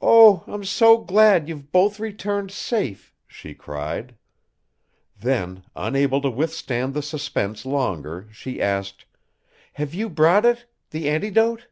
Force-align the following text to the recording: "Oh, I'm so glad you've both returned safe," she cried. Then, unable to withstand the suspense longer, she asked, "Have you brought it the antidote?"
"Oh, 0.00 0.44
I'm 0.46 0.62
so 0.62 0.98
glad 0.98 1.48
you've 1.48 1.72
both 1.72 1.98
returned 1.98 2.52
safe," 2.52 3.12
she 3.26 3.54
cried. 3.56 4.14
Then, 5.18 5.64
unable 5.74 6.20
to 6.20 6.30
withstand 6.30 6.94
the 6.94 7.02
suspense 7.02 7.66
longer, 7.66 8.28
she 8.30 8.62
asked, 8.62 9.04
"Have 9.72 9.94
you 9.94 10.08
brought 10.10 10.46
it 10.46 10.66
the 10.90 11.08
antidote?" 11.10 11.66